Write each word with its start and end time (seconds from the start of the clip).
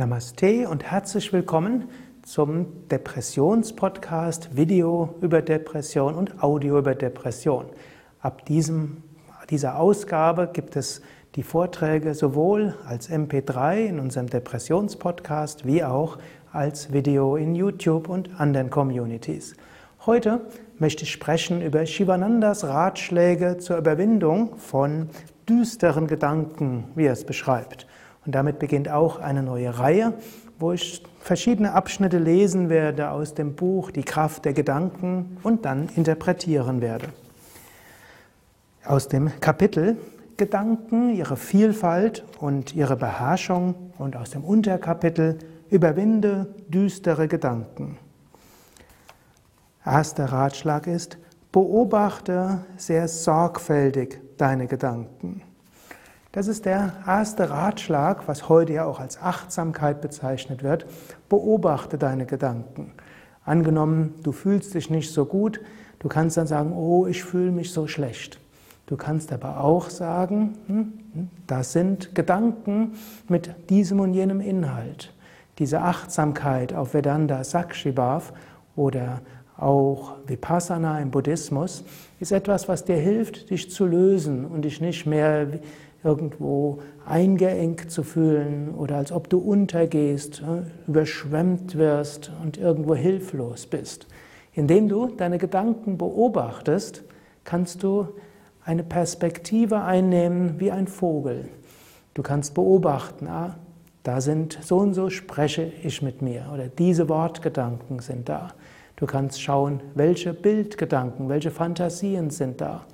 Namaste 0.00 0.66
und 0.66 0.82
herzlich 0.82 1.30
willkommen 1.30 1.90
zum 2.22 2.88
Depressionspodcast 2.88 4.56
Video 4.56 5.14
über 5.20 5.42
Depression 5.42 6.14
und 6.14 6.42
Audio 6.42 6.78
über 6.78 6.94
Depression. 6.94 7.66
Ab 8.20 8.46
diesem, 8.46 9.02
dieser 9.50 9.78
Ausgabe 9.78 10.48
gibt 10.50 10.76
es 10.76 11.02
die 11.34 11.42
Vorträge 11.42 12.14
sowohl 12.14 12.76
als 12.86 13.10
MP3 13.10 13.88
in 13.88 14.00
unserem 14.00 14.28
Depressionspodcast 14.28 15.66
wie 15.66 15.84
auch 15.84 16.16
als 16.50 16.94
Video 16.94 17.36
in 17.36 17.54
YouTube 17.54 18.08
und 18.08 18.40
anderen 18.40 18.70
Communities. 18.70 19.54
Heute 20.06 20.40
möchte 20.78 21.04
ich 21.04 21.12
sprechen 21.12 21.60
über 21.60 21.84
Shivanandas 21.84 22.64
Ratschläge 22.64 23.58
zur 23.58 23.76
Überwindung 23.76 24.56
von 24.56 25.10
düsteren 25.46 26.06
Gedanken, 26.06 26.84
wie 26.94 27.04
er 27.04 27.12
es 27.12 27.26
beschreibt. 27.26 27.86
Und 28.26 28.34
damit 28.34 28.58
beginnt 28.58 28.88
auch 28.88 29.18
eine 29.18 29.42
neue 29.42 29.78
Reihe, 29.78 30.14
wo 30.58 30.72
ich 30.72 31.02
verschiedene 31.20 31.72
Abschnitte 31.72 32.18
lesen 32.18 32.68
werde 32.68 33.10
aus 33.10 33.34
dem 33.34 33.54
Buch 33.54 33.90
Die 33.90 34.02
Kraft 34.02 34.44
der 34.44 34.52
Gedanken 34.52 35.38
und 35.42 35.64
dann 35.64 35.88
interpretieren 35.96 36.80
werde. 36.80 37.08
Aus 38.84 39.08
dem 39.08 39.30
Kapitel 39.40 39.96
Gedanken, 40.36 41.14
ihre 41.14 41.36
Vielfalt 41.36 42.24
und 42.38 42.74
ihre 42.74 42.96
Beherrschung 42.96 43.92
und 43.98 44.16
aus 44.16 44.30
dem 44.30 44.42
Unterkapitel 44.42 45.38
Überwinde 45.68 46.54
düstere 46.68 47.28
Gedanken. 47.28 47.98
Erster 49.84 50.26
Ratschlag 50.26 50.86
ist, 50.86 51.18
beobachte 51.52 52.64
sehr 52.76 53.06
sorgfältig 53.06 54.20
deine 54.38 54.66
Gedanken. 54.66 55.42
Das 56.32 56.46
ist 56.46 56.64
der 56.64 56.92
erste 57.06 57.50
Ratschlag, 57.50 58.28
was 58.28 58.48
heute 58.48 58.74
ja 58.74 58.84
auch 58.84 59.00
als 59.00 59.20
Achtsamkeit 59.20 60.00
bezeichnet 60.00 60.62
wird. 60.62 60.86
Beobachte 61.28 61.98
deine 61.98 62.24
Gedanken. 62.24 62.92
Angenommen, 63.44 64.14
du 64.22 64.30
fühlst 64.30 64.74
dich 64.74 64.90
nicht 64.90 65.12
so 65.12 65.24
gut, 65.24 65.60
du 65.98 66.08
kannst 66.08 66.36
dann 66.36 66.46
sagen, 66.46 66.72
oh, 66.72 67.06
ich 67.06 67.24
fühle 67.24 67.50
mich 67.50 67.72
so 67.72 67.88
schlecht. 67.88 68.38
Du 68.86 68.96
kannst 68.96 69.32
aber 69.32 69.60
auch 69.60 69.90
sagen, 69.90 70.56
hm, 70.66 70.92
hm, 71.14 71.30
das 71.48 71.72
sind 71.72 72.14
Gedanken 72.14 72.92
mit 73.28 73.50
diesem 73.68 73.98
und 73.98 74.14
jenem 74.14 74.40
Inhalt. 74.40 75.12
Diese 75.58 75.80
Achtsamkeit 75.80 76.74
auf 76.74 76.94
Vedanta 76.94 77.42
Sakshibhav 77.42 78.32
oder 78.76 79.20
auch 79.56 80.14
Vipassana 80.26 81.00
im 81.00 81.10
Buddhismus 81.10 81.84
ist 82.18 82.32
etwas, 82.32 82.68
was 82.68 82.84
dir 82.84 82.96
hilft, 82.96 83.50
dich 83.50 83.70
zu 83.70 83.84
lösen 83.84 84.46
und 84.46 84.62
dich 84.62 84.80
nicht 84.80 85.06
mehr 85.06 85.46
irgendwo 86.02 86.80
eingeengt 87.06 87.90
zu 87.90 88.02
fühlen 88.02 88.74
oder 88.74 88.96
als 88.96 89.12
ob 89.12 89.28
du 89.28 89.38
untergehst, 89.38 90.42
überschwemmt 90.86 91.76
wirst 91.76 92.32
und 92.42 92.56
irgendwo 92.56 92.94
hilflos 92.94 93.66
bist. 93.66 94.06
Indem 94.52 94.88
du 94.88 95.08
deine 95.08 95.38
Gedanken 95.38 95.98
beobachtest, 95.98 97.04
kannst 97.44 97.82
du 97.82 98.08
eine 98.64 98.82
Perspektive 98.82 99.82
einnehmen 99.82 100.58
wie 100.58 100.70
ein 100.70 100.86
Vogel. 100.86 101.48
Du 102.14 102.22
kannst 102.22 102.54
beobachten, 102.54 103.26
ah, 103.28 103.56
da 104.02 104.20
sind 104.20 104.58
so 104.62 104.78
und 104.78 104.94
so 104.94 105.10
spreche 105.10 105.70
ich 105.82 106.02
mit 106.02 106.22
mir 106.22 106.50
oder 106.52 106.68
diese 106.68 107.08
Wortgedanken 107.08 108.00
sind 108.00 108.28
da. 108.28 108.54
Du 108.96 109.06
kannst 109.06 109.40
schauen, 109.40 109.80
welche 109.94 110.34
Bildgedanken, 110.34 111.28
welche 111.28 111.50
Fantasien 111.50 112.30
sind 112.30 112.60
da. 112.60 112.84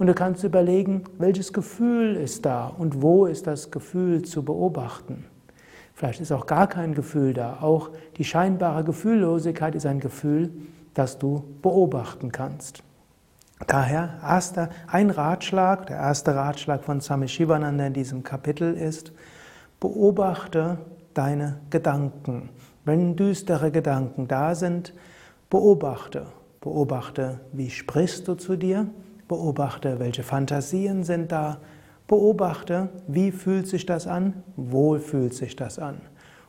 Und 0.00 0.06
du 0.06 0.14
kannst 0.14 0.44
überlegen, 0.44 1.04
welches 1.18 1.52
Gefühl 1.52 2.16
ist 2.16 2.46
da 2.46 2.68
und 2.68 3.02
wo 3.02 3.26
ist 3.26 3.46
das 3.46 3.70
Gefühl 3.70 4.22
zu 4.22 4.42
beobachten. 4.42 5.26
Vielleicht 5.92 6.22
ist 6.22 6.32
auch 6.32 6.46
gar 6.46 6.68
kein 6.68 6.94
Gefühl 6.94 7.34
da. 7.34 7.58
Auch 7.60 7.90
die 8.16 8.24
scheinbare 8.24 8.82
Gefühllosigkeit 8.82 9.74
ist 9.74 9.84
ein 9.84 10.00
Gefühl, 10.00 10.52
das 10.94 11.18
du 11.18 11.44
beobachten 11.60 12.32
kannst. 12.32 12.82
Daher 13.66 14.14
erster, 14.22 14.70
ein 14.86 15.10
Ratschlag, 15.10 15.88
der 15.88 15.98
erste 15.98 16.34
Ratschlag 16.34 16.82
von 16.82 17.02
Swami 17.02 17.28
Shivananda 17.28 17.86
in 17.86 17.92
diesem 17.92 18.22
Kapitel 18.22 18.72
ist, 18.72 19.12
beobachte 19.80 20.78
deine 21.12 21.58
Gedanken. 21.68 22.48
Wenn 22.86 23.16
düstere 23.16 23.70
Gedanken 23.70 24.28
da 24.28 24.54
sind, 24.54 24.94
beobachte. 25.50 26.24
Beobachte, 26.62 27.40
wie 27.52 27.68
sprichst 27.68 28.26
du 28.28 28.34
zu 28.34 28.56
dir? 28.56 28.86
Beobachte, 29.30 30.00
welche 30.00 30.24
Fantasien 30.24 31.04
sind 31.04 31.30
da. 31.30 31.58
Beobachte, 32.08 32.88
wie 33.06 33.30
fühlt 33.30 33.68
sich 33.68 33.86
das 33.86 34.08
an, 34.08 34.42
wo 34.56 34.98
fühlt 34.98 35.34
sich 35.34 35.54
das 35.54 35.78
an. 35.78 36.00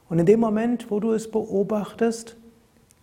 Und 0.10 0.18
in 0.18 0.26
dem 0.26 0.40
Moment, 0.40 0.90
wo 0.90 1.00
du 1.00 1.12
es 1.14 1.30
beobachtest, 1.30 2.38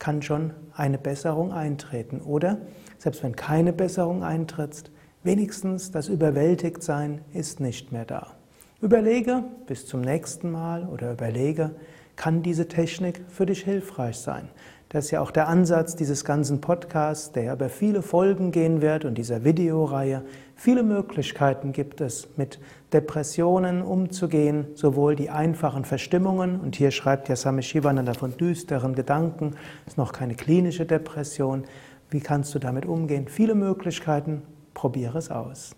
kann 0.00 0.21
schon 0.21 0.50
eine 0.75 0.99
Besserung 0.99 1.53
eintreten. 1.53 2.21
Oder, 2.21 2.59
selbst 2.99 3.22
wenn 3.22 3.37
keine 3.37 3.72
Besserung 3.72 4.25
eintritt, 4.25 4.91
wenigstens 5.22 5.93
das 5.93 6.09
Überwältigtsein 6.09 7.21
ist 7.33 7.61
nicht 7.61 7.93
mehr 7.93 8.05
da. 8.05 8.38
Überlege 8.81 9.43
bis 9.66 9.87
zum 9.87 10.03
nächsten 10.03 10.53
Mal 10.53 10.84
oder 10.87 11.11
überlege, 11.11 11.72
kann 12.15 12.44
diese 12.44 12.69
Technik 12.69 13.21
für 13.28 13.44
dich 13.44 13.65
hilfreich 13.65 14.19
sein? 14.19 14.50
Das 14.89 15.06
ist 15.06 15.11
ja 15.11 15.21
auch 15.21 15.33
der 15.33 15.49
Ansatz 15.49 15.97
dieses 15.97 16.25
ganzen 16.25 16.61
Podcasts, 16.61 17.33
der 17.33 17.55
über 17.55 17.71
viele 17.71 18.03
Folgen 18.03 18.53
gehen 18.53 18.81
wird 18.81 19.05
und 19.05 19.19
dieser 19.19 19.43
Videoreihe. 19.43 20.22
Viele 20.55 20.84
Möglichkeiten 20.84 21.72
gibt 21.72 22.00
es, 22.00 22.28
mit 22.37 22.61
Depressionen 22.93 23.83
umzugehen, 23.83 24.69
sowohl 24.75 25.17
die 25.17 25.28
einfachen 25.28 25.84
Verstimmungen, 25.84 26.61
und 26.61 26.77
hier 26.77 26.93
schreibt 26.93 27.28
ja 27.28 27.34
Same 27.34 27.62
Shivananda 27.62 28.15
von 28.15 28.37
düsteren 28.37 28.94
Gedanken, 28.94 29.56
ist 29.88 29.99
noch 29.99 30.12
keine 30.12 30.37
klinische 30.37 30.87
Depression. 30.87 31.65
Wie 32.11 32.21
kannst 32.21 32.55
du 32.55 32.61
damit 32.61 32.87
umgehen? 32.87 33.27
Viele 33.27 33.56
Möglichkeiten, 33.56 34.43
probiere 34.72 35.19
es 35.19 35.33
aus. 35.33 35.75